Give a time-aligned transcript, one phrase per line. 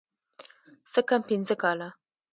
[0.91, 1.89] څه کم پينځه کاله.